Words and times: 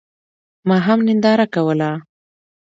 ما 0.67 0.77
هم 0.85 0.99
ننداره 1.07 1.45
کوله. 1.53 1.91